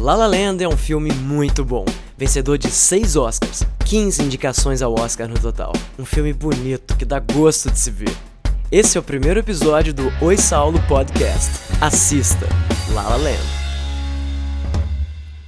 [0.00, 1.84] La La Land é um filme muito bom,
[2.16, 5.74] vencedor de 6 Oscars, 15 indicações ao Oscar no total.
[5.98, 8.16] Um filme bonito que dá gosto de se ver.
[8.72, 11.50] Esse é o primeiro episódio do Oi Saulo Podcast.
[11.82, 12.46] Assista
[12.94, 13.44] La La Land.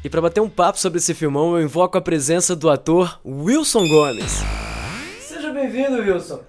[0.04, 3.88] E para bater um papo sobre esse filmão, eu invoco a presença do ator Wilson
[3.88, 4.42] Gomes.
[5.26, 6.40] Seja bem-vindo, Wilson.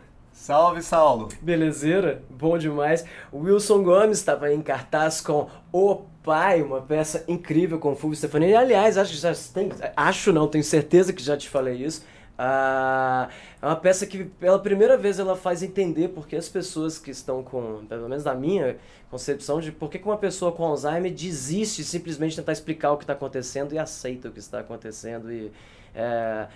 [0.43, 1.29] Salve, Saulo.
[1.41, 2.21] Belezeira?
[2.29, 3.05] Bom demais.
[3.33, 8.53] Wilson Gomes estava em cartaz com O Pai, uma peça incrível com o Fulvio Stefani.
[8.53, 12.03] Aliás, acho que já tem, acho não, tenho certeza que já te falei isso.
[12.37, 13.29] Ah,
[13.61, 17.41] é uma peça que pela primeira vez ela faz entender porque as pessoas que estão
[17.41, 18.75] com, pelo menos da minha
[19.09, 23.05] concepção de por que uma pessoa com Alzheimer desiste simplesmente de tentar explicar o que
[23.05, 25.53] está acontecendo e aceita o que está acontecendo e
[25.95, 26.47] é,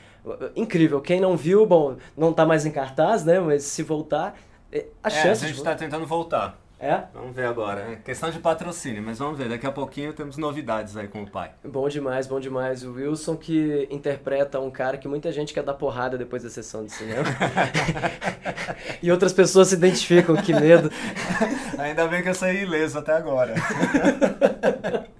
[0.56, 1.02] incrível.
[1.02, 3.40] Quem não viu, bom, não está mais em cartaz, né?
[3.40, 4.36] Mas se voltar,
[4.72, 5.44] é, a chance.
[5.44, 5.80] É, a gente está de...
[5.80, 6.60] tentando voltar.
[6.80, 7.06] É?
[7.12, 7.94] Vamos ver agora.
[7.94, 9.50] É questão de patrocínio, mas vamos ver.
[9.50, 11.52] Daqui a pouquinho temos novidades aí com o pai.
[11.64, 12.84] Bom demais, bom demais.
[12.84, 16.86] O Wilson que interpreta um cara que muita gente quer dar porrada depois da sessão
[16.86, 17.24] de cinema.
[19.02, 20.92] e outras pessoas se identificam, que medo.
[21.80, 23.56] Ainda bem que eu saí ileso até agora.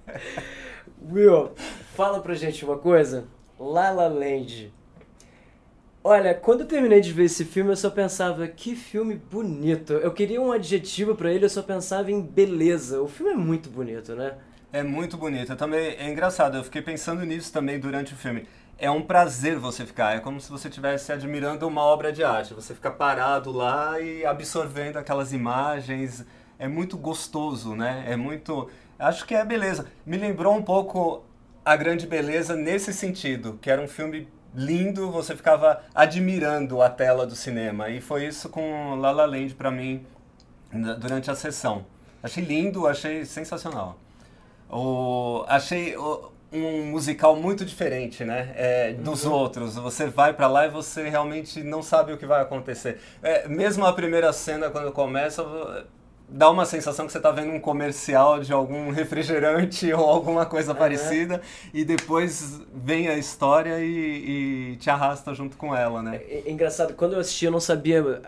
[1.10, 1.50] Will,
[1.96, 3.24] fala pra gente uma coisa.
[3.58, 4.72] La La Land.
[6.04, 9.92] Olha, quando eu terminei de ver esse filme, eu só pensava, que filme bonito.
[9.94, 13.02] Eu queria um adjetivo para ele, eu só pensava em beleza.
[13.02, 14.36] O filme é muito bonito, né?
[14.72, 15.52] É muito bonito.
[15.52, 18.46] Eu também é engraçado, eu fiquei pensando nisso também durante o filme.
[18.78, 22.54] É um prazer você ficar, é como se você estivesse admirando uma obra de arte.
[22.54, 26.24] Você fica parado lá e absorvendo aquelas imagens.
[26.60, 28.04] É muito gostoso, né?
[28.06, 28.70] É muito.
[28.98, 29.86] Acho que é beleza.
[30.06, 31.24] Me lembrou um pouco
[31.68, 37.26] a grande beleza nesse sentido, que era um filme lindo, você ficava admirando a tela
[37.26, 37.90] do cinema.
[37.90, 40.02] E foi isso com La La Land para mim
[40.98, 41.84] durante a sessão.
[42.22, 43.98] Achei lindo, achei sensacional.
[44.70, 49.32] O, achei o, um musical muito diferente, né, é, dos uhum.
[49.32, 49.74] outros.
[49.74, 52.98] Você vai para lá e você realmente não sabe o que vai acontecer.
[53.22, 55.44] É, mesmo a primeira cena quando começa,
[56.28, 60.74] dá uma sensação que você está vendo um comercial de algum refrigerante ou alguma coisa
[60.74, 61.40] parecida
[61.72, 66.16] e depois vem a história e, e, te arrasta junto com ela, né?
[66.28, 68.22] É, é, engraçado, quando eu assisti eu não sabia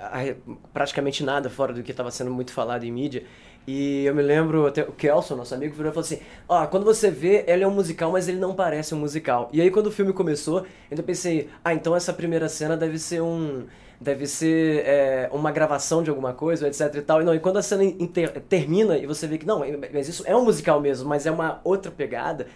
[0.72, 3.24] praticamente nada fora do que estava sendo muito falado em mídia.
[3.66, 6.66] E eu me lembro, até o Kelson, nosso amigo, virou e falou assim: Ó, oh,
[6.68, 9.48] quando você vê, ele é um musical, mas ele não parece um musical.
[9.52, 13.20] E aí, quando o filme começou, eu pensei: ah, então essa primeira cena deve ser
[13.20, 13.66] um
[14.00, 17.20] deve ser é, uma gravação de alguma coisa, etc e tal.
[17.20, 20.22] E, não, e quando a cena inter, termina e você vê que, não, mas isso
[20.26, 22.46] é um musical mesmo, mas é uma outra pegada,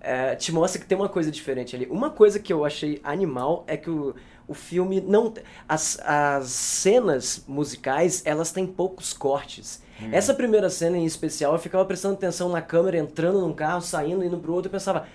[0.00, 1.86] é, te mostra que tem uma coisa diferente ali.
[1.86, 4.14] Uma coisa que eu achei animal é que o,
[4.46, 5.32] o filme não...
[5.68, 9.82] As, as cenas musicais, elas têm poucos cortes.
[10.00, 10.10] Hum.
[10.12, 14.24] Essa primeira cena em especial, eu ficava prestando atenção na câmera, entrando num carro, saindo,
[14.24, 15.06] indo pro outro, e pensava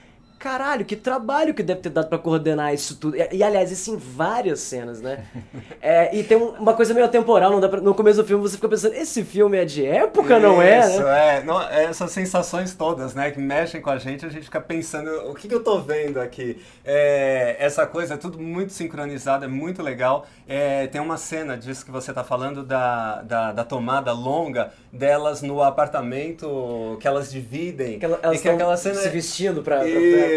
[0.44, 3.16] caralho, que trabalho que deve ter dado para coordenar isso tudo.
[3.16, 5.24] E, e, aliás, isso em várias cenas, né?
[5.81, 8.56] É, e tem uma coisa meio temporal, não dá pra, no começo do filme você
[8.56, 10.80] fica pensando, esse filme é de época, não é?
[10.80, 11.40] Isso, né?
[11.40, 11.44] é.
[11.44, 15.34] Não, essas sensações todas, né, que mexem com a gente, a gente fica pensando, o
[15.34, 16.62] que, que eu tô vendo aqui?
[16.86, 20.25] É, essa coisa é tudo muito sincronizado, é muito legal.
[20.48, 25.42] É, tem uma cena disso que você tá falando, da, da, da, tomada longa delas
[25.42, 28.00] no apartamento, que elas dividem.
[28.00, 29.80] Que elas que aquela cena se vestindo pra...
[29.80, 29.88] pra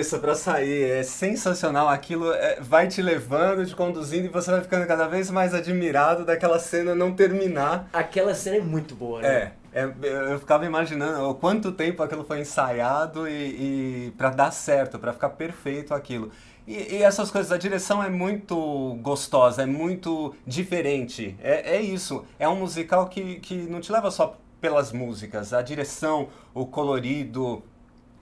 [0.00, 0.90] isso, pra sair.
[0.90, 1.88] É sensacional.
[1.88, 6.24] Aquilo é, vai te levando, te conduzindo e você vai ficando cada vez mais admirado
[6.24, 7.88] daquela cena não terminar.
[7.92, 9.28] Aquela cena é muito boa, né?
[9.28, 9.52] É.
[9.76, 9.84] É,
[10.32, 15.12] eu ficava imaginando o quanto tempo aquilo foi ensaiado e, e para dar certo, para
[15.12, 16.30] ficar perfeito aquilo.
[16.66, 21.36] E, e, essas coisas, a direção é muito gostosa, é muito diferente.
[21.42, 22.24] É, é isso.
[22.38, 27.62] É um musical que, que não te leva só pelas músicas, a direção, o colorido,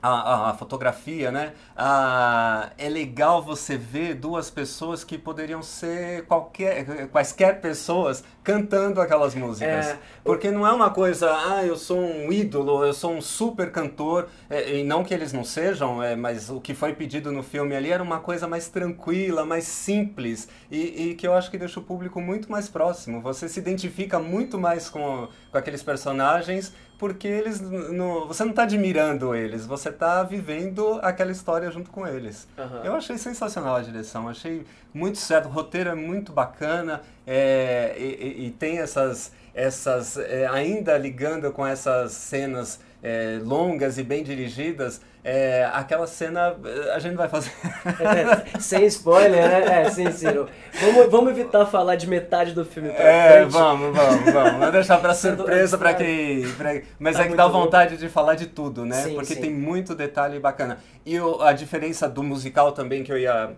[0.09, 1.54] a, a, fotografia, né?
[1.75, 9.34] Ah, é legal você ver duas pessoas que poderiam ser qualquer, quaisquer pessoas cantando aquelas
[9.34, 9.87] músicas.
[9.87, 13.72] É, Porque não é uma coisa, ah, eu sou um ídolo, eu sou um super
[13.72, 17.42] cantor, é, e não que eles não sejam, é, mas o que foi pedido no
[17.42, 21.57] filme ali era uma coisa mais tranquila, mais simples, e, e que eu acho que
[21.57, 23.22] deixa o público muito mais próximo.
[23.22, 28.63] Você se identifica muito mais com, com aqueles personagens porque eles não, você não está
[28.63, 32.47] admirando eles, você está vivendo aquela história junto com eles.
[32.57, 32.85] Uhum.
[32.85, 38.47] Eu achei sensacional a direção, achei muito certo, o roteiro é muito bacana é, e,
[38.47, 45.01] e, tem essas, essas é, ainda ligando com essas cenas é, longas e bem dirigidas,
[45.26, 46.54] é, aquela cena
[46.94, 47.50] a gente vai fazer.
[47.86, 49.80] É, sem spoiler, né?
[49.80, 50.26] É, sim, sim.
[50.26, 53.53] Vamos, vamos evitar falar de metade do filme pra é, frente.
[53.53, 54.53] vamos, vamos, vamos.
[54.53, 56.47] Vamos deixar pra surpresa pra quem.
[56.53, 56.78] Pra...
[56.98, 58.00] Mas tá é que dá vontade bom.
[58.00, 59.03] de falar de tudo, né?
[59.03, 59.41] Sim, Porque sim.
[59.41, 60.78] tem muito detalhe bacana.
[61.06, 63.56] E o, a diferença do musical também que eu ia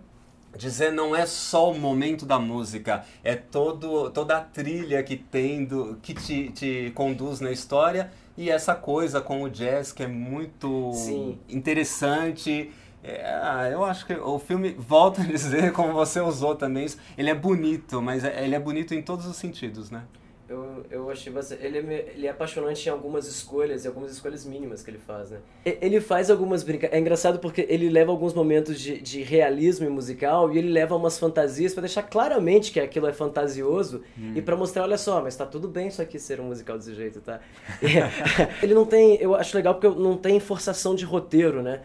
[0.55, 5.65] dizer não é só o momento da música, é todo, toda a trilha que tem,
[5.65, 10.07] do, que te, te conduz na história e essa coisa com o jazz que é
[10.07, 11.39] muito Sim.
[11.49, 12.71] interessante.
[13.03, 16.87] É, ah, eu acho que o filme, volta a dizer, como você usou também,
[17.17, 20.03] ele é bonito, mas é, ele é bonito em todos os sentidos, né?
[20.49, 21.65] Eu, eu achei bastante.
[21.65, 25.29] Ele é, ele é apaixonante em algumas escolhas, e algumas escolhas mínimas que ele faz,
[25.29, 25.39] né?
[25.65, 26.97] Ele faz algumas brincadeiras.
[26.97, 31.19] É engraçado porque ele leva alguns momentos de, de realismo musical e ele leva umas
[31.19, 34.33] fantasias para deixar claramente que aquilo é fantasioso hum.
[34.35, 36.95] e para mostrar, olha só, mas tá tudo bem isso aqui ser um musical desse
[36.95, 37.41] jeito, tá?
[38.63, 39.17] ele não tem.
[39.21, 41.81] Eu acho legal porque não tem forçação de roteiro, né?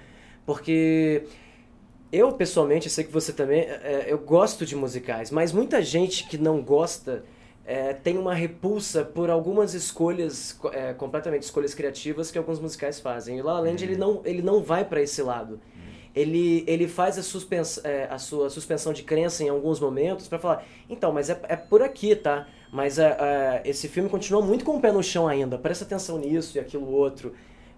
[0.47, 1.25] Porque.
[2.12, 6.37] Eu, pessoalmente, sei que você também, é, eu gosto de musicais, mas muita gente que
[6.37, 7.25] não gosta
[7.64, 13.38] é, tem uma repulsa por algumas escolhas, é, completamente escolhas criativas que alguns musicais fazem.
[13.38, 15.61] E La La Land, ele, não, ele não vai para esse lado.
[16.14, 20.38] Ele, ele faz a, suspens, é, a sua suspensão de crença em alguns momentos para
[20.38, 22.47] falar, então, mas é, é por aqui, tá?
[22.70, 26.19] Mas é, é, esse filme continua muito com o pé no chão ainda, presta atenção
[26.19, 27.32] nisso e aquilo outro.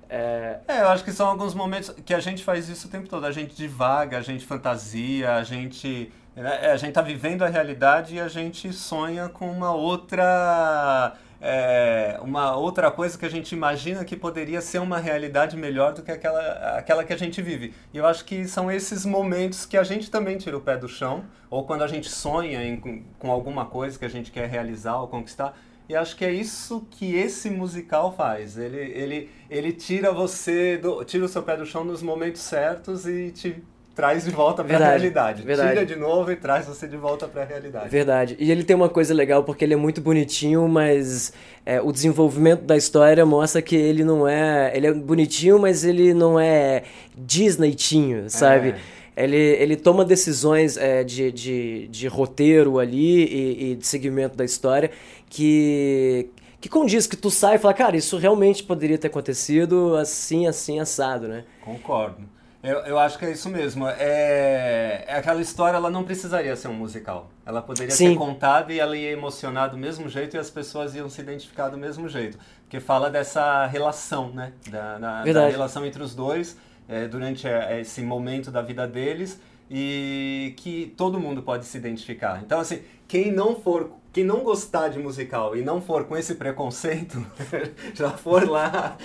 [0.08, 0.58] É...
[0.68, 3.24] é, eu acho que são alguns momentos que a gente faz isso o tempo todo.
[3.24, 8.16] A gente divaga, a gente fantasia, a gente né, a gente está vivendo a realidade
[8.16, 11.16] e a gente sonha com uma outra
[11.46, 16.02] é, uma outra coisa que a gente imagina que poderia ser uma realidade melhor do
[16.02, 17.74] que aquela, aquela que a gente vive.
[17.92, 20.88] E eu acho que são esses momentos que a gente também tira o pé do
[20.88, 24.96] chão, ou quando a gente sonha em, com alguma coisa que a gente quer realizar
[24.96, 25.54] ou conquistar.
[25.86, 28.56] E acho que é isso que esse musical faz.
[28.56, 33.06] Ele, ele, ele tira você, do, tira o seu pé do chão nos momentos certos
[33.06, 33.62] e te
[33.94, 35.42] traz de volta para a realidade.
[35.42, 35.70] Verdade.
[35.70, 37.88] Tira de novo e traz você de volta para a realidade.
[37.88, 38.36] Verdade.
[38.38, 41.32] E ele tem uma coisa legal porque ele é muito bonitinho, mas
[41.64, 44.72] é, o desenvolvimento da história mostra que ele não é.
[44.76, 46.82] Ele é bonitinho, mas ele não é
[47.16, 48.70] Disneytinho, sabe?
[49.16, 49.24] É.
[49.24, 54.44] Ele, ele toma decisões é, de, de, de roteiro ali e, e de segmento da
[54.44, 54.90] história
[55.30, 56.28] que,
[56.60, 60.80] que condiz, que tu sai e fala, cara, isso realmente poderia ter acontecido assim, assim,
[60.80, 61.44] assado, né?
[61.64, 62.34] Concordo.
[62.64, 63.86] Eu, eu acho que é isso mesmo.
[63.86, 67.30] É, é aquela história, ela não precisaria ser um musical.
[67.44, 68.12] Ela poderia Sim.
[68.12, 71.68] ser contada e ela ia emocionar do mesmo jeito e as pessoas iam se identificar
[71.68, 72.38] do mesmo jeito.
[72.62, 74.54] Porque fala dessa relação, né?
[74.70, 76.56] Da, da, da relação entre os dois
[76.88, 79.38] é, durante é, esse momento da vida deles
[79.70, 82.40] e que todo mundo pode se identificar.
[82.42, 86.36] Então, assim, quem não for quem não gostar de musical e não for com esse
[86.36, 87.18] preconceito,
[87.92, 88.96] já for lá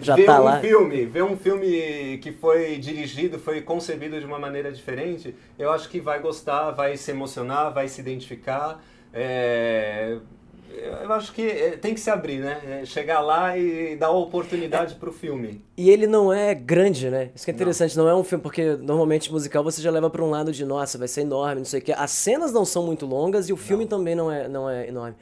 [0.00, 0.58] já ver tá um lá.
[0.58, 5.86] filme, ver um filme que foi dirigido, foi concebido de uma maneira diferente, eu acho
[5.90, 8.82] que vai gostar, vai se emocionar, vai se identificar.
[9.12, 10.16] É,
[11.02, 12.60] eu acho que é, tem que se abrir, né?
[12.82, 15.62] É, chegar lá e dar oportunidade para o filme.
[15.76, 17.30] E ele não é grande, né?
[17.34, 20.10] Isso que é interessante, não, não é um filme, porque normalmente musical você já leva
[20.10, 21.92] para um lado de, nossa, vai ser enorme, não sei o quê.
[21.96, 23.90] As cenas não são muito longas e o filme não.
[23.90, 25.16] também não é, não é enorme.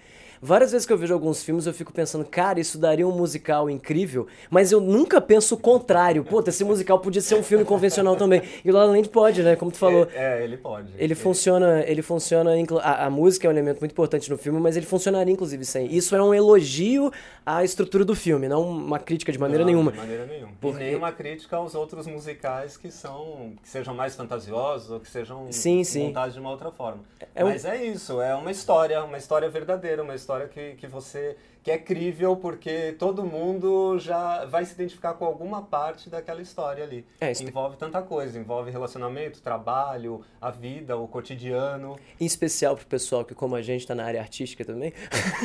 [0.45, 3.71] Várias vezes que eu vejo alguns filmes eu fico pensando, cara, isso daria um musical
[3.71, 6.25] incrível, mas eu nunca penso o contrário.
[6.25, 8.43] Pô, esse musical podia ser um filme convencional também.
[8.65, 9.55] E o La La Land pode, né?
[9.55, 10.09] Como tu falou.
[10.13, 10.89] É, é ele pode.
[10.95, 12.51] Ele, ele, funciona, ele funciona,
[12.83, 15.87] a, a, música é um elemento muito importante no filme, mas ele funcionaria inclusive sem.
[15.95, 17.13] Isso é um elogio
[17.47, 19.93] à estrutura do filme, não uma crítica de maneira não, nenhuma.
[19.93, 20.53] De maneira nenhuma.
[20.61, 20.83] Porque...
[20.83, 25.09] E nem uma crítica aos outros musicais que são que sejam mais fantasiosos ou que
[25.09, 26.07] sejam sim, sim.
[26.09, 26.99] montados de uma outra forma.
[27.33, 27.69] É mas um...
[27.69, 31.71] é isso, é uma história, uma história verdadeira, uma história que, que você você que
[31.71, 37.07] é crível porque todo mundo já vai se identificar com alguma parte daquela história ali.
[37.21, 41.97] É, envolve tanta coisa, envolve relacionamento, trabalho, a vida, o cotidiano.
[42.21, 44.93] Em especial pro pessoal que como a gente está na área artística também.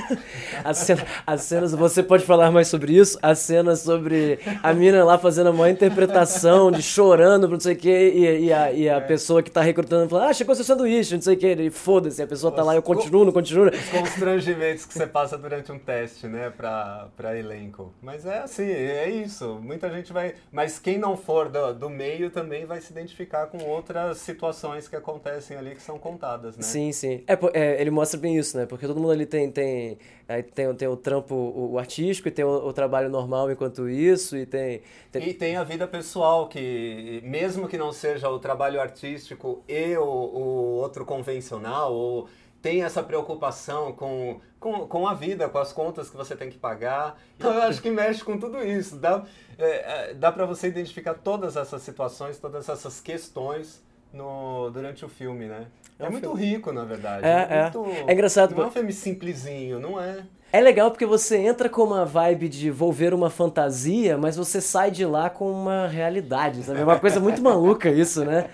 [0.65, 3.19] as, cenas, as cenas, você pode falar mais sobre isso?
[3.21, 8.11] As cenas sobre a mina lá fazendo uma interpretação de chorando, não sei o quê,
[8.15, 9.01] e, e a, e a é.
[9.01, 12.23] pessoa que está recrutando falando, ah, chegou seu sanduíche, não sei o quê, e foda-se,
[12.23, 13.67] a pessoa está lá, eu continuo, não continuo.
[13.67, 17.93] Os constrangimentos que você passa durante um teste teste, né, para elenco.
[18.01, 19.59] Mas é assim, é isso.
[19.61, 20.35] Muita gente vai.
[20.51, 24.95] Mas quem não for do, do meio também vai se identificar com outras situações que
[24.95, 26.63] acontecem ali que são contadas, né?
[26.63, 27.23] Sim, sim.
[27.27, 28.65] É, é ele mostra bem isso, né?
[28.65, 29.51] Porque todo mundo ali tem.
[29.51, 29.97] tem
[30.29, 33.87] Aí tem, tem o trampo o, o artístico e tem o, o, trabalho normal enquanto
[33.87, 35.29] isso e tem, tem...
[35.29, 40.03] E tem a vida pessoal que, mesmo que não seja o trabalho artístico e o,
[40.03, 42.27] o outro convencional, ou
[42.67, 46.57] tem essa preocupação com, com, com a vida, com as contas que você tem que
[46.57, 47.17] pagar.
[47.37, 48.97] Então eu acho que mexe com tudo isso.
[48.97, 49.23] Dá,
[49.57, 53.81] é, é dá para você identificar todas essas situações, todas essas questões
[54.11, 55.67] no, durante o filme, né?
[55.97, 56.45] É, é um muito filme.
[56.45, 57.25] rico, na verdade.
[57.25, 57.61] É, é.
[57.63, 58.53] Muito, é engraçado.
[58.53, 60.25] Não é um filme simplesinho, não é?
[60.51, 64.59] É legal porque você entra com uma vibe de vou ver uma fantasia, mas você
[64.59, 66.81] sai de lá com uma realidade, sabe?
[66.81, 68.49] É uma coisa muito maluca isso, né?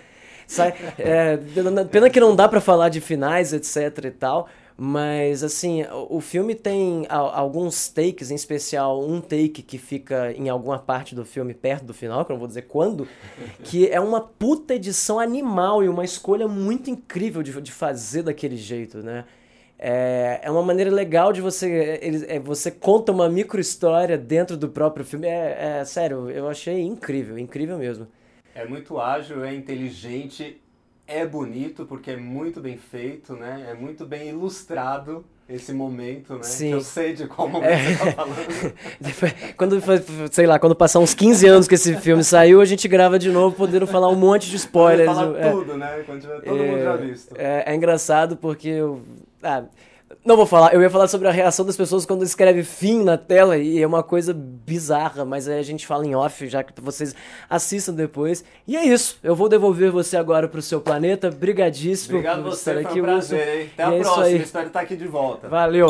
[0.54, 1.38] Sai, é,
[1.92, 6.56] pena que não dá para falar de finais, etc e tal, mas assim, o filme
[6.56, 11.86] tem alguns takes, em especial um take que fica em alguma parte do filme perto
[11.86, 13.08] do final, que eu não vou dizer quando,
[13.64, 18.58] que é uma puta edição animal e uma escolha muito incrível de, de fazer daquele
[18.58, 19.26] jeito, né?
[19.78, 22.00] É, é uma maneira legal de você.
[22.02, 25.28] Ele, é, você conta uma micro história dentro do próprio filme.
[25.28, 28.08] É, é sério, eu achei incrível, incrível mesmo.
[28.56, 30.62] É muito ágil, é inteligente,
[31.08, 33.68] é bonito porque é muito bem feito, né?
[33.70, 36.44] É muito bem ilustrado esse momento, né?
[36.44, 36.70] Sim.
[36.70, 37.94] Que eu sei de qual momento é.
[37.94, 39.56] você tá falando.
[39.58, 39.82] quando,
[40.32, 43.30] sei lá, quando passar uns 15 anos que esse filme saiu, a gente grava de
[43.32, 45.12] novo, podendo falar um monte de spoilers.
[45.12, 46.04] Falar é, tudo, né?
[46.06, 47.36] Quando tiver todo é, mundo já visto.
[47.38, 49.02] É, é engraçado porque eu...
[49.42, 49.64] Ah,
[50.26, 53.18] não vou falar, eu ia falar sobre a reação das pessoas quando escreve fim na
[53.18, 56.74] tela e é uma coisa bizarra, mas aí a gente fala em off, já que
[56.82, 57.14] vocês
[57.50, 58.44] assistam depois.
[58.66, 61.30] E é isso, eu vou devolver você agora pro seu planeta.
[61.30, 63.70] Brigadíssimo Obrigado por você, estar aqui, foi um prazer, hein?
[63.74, 65.50] Até a é próxima, espero estar aqui de volta.
[65.50, 65.88] Valeu!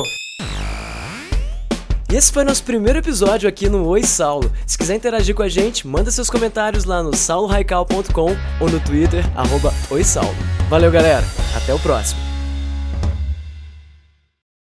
[2.12, 4.52] E esse foi nosso primeiro episódio aqui no Oi Saulo.
[4.68, 9.24] Se quiser interagir com a gente, manda seus comentários lá no sauloraical.com ou no Twitter,
[9.36, 10.36] arroba Oi Saulo.
[10.70, 11.26] Valeu, galera.
[11.56, 12.23] Até o próximo.